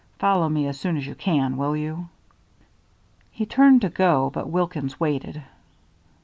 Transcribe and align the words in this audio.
Follow 0.17 0.49
me 0.49 0.65
as 0.65 0.79
soon 0.79 0.97
as 0.97 1.05
you 1.05 1.13
can, 1.13 1.57
will 1.57 1.77
you?" 1.77 2.09
He 3.29 3.45
turned 3.45 3.81
to 3.81 3.89
go, 3.89 4.31
but 4.31 4.49
Wilkins 4.49 4.99
waited. 4.99 5.43